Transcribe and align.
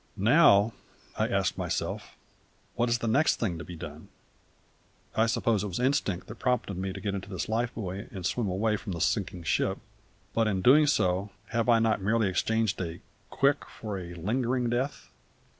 "Now," 0.17 0.73
I 1.15 1.27
asked 1.27 1.59
myself, 1.59 2.17
"what 2.73 2.89
is 2.89 2.97
the 2.97 3.07
next 3.07 3.35
thing 3.35 3.59
to 3.59 3.63
be 3.63 3.75
done? 3.75 4.07
I 5.15 5.27
suppose 5.27 5.63
it 5.63 5.67
was 5.67 5.79
instinct 5.79 6.25
that 6.25 6.39
prompted 6.39 6.75
me 6.75 6.91
to 6.91 6.99
get 6.99 7.13
into 7.13 7.29
this 7.29 7.47
life 7.47 7.71
buoy 7.75 8.07
and 8.11 8.25
swim 8.25 8.47
away 8.49 8.77
from 8.77 8.93
the 8.93 8.99
sinking 8.99 9.43
ship; 9.43 9.77
but 10.33 10.47
in 10.47 10.63
doing 10.63 10.87
so 10.87 11.29
have 11.49 11.69
I 11.69 11.77
not 11.77 12.01
merely 12.01 12.27
exchanged 12.29 12.81
a 12.81 12.99
quick 13.29 13.63
for 13.69 13.99
a 13.99 14.15
lingering 14.15 14.71
death? 14.71 15.11